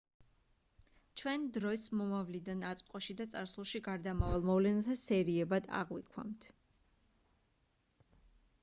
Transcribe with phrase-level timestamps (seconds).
[1.21, 6.51] ჩვენ დროს მომავლიდან აწმყოში და წარსულში გარდამავალ მოვლენათა სერიებად აღვიქვამთ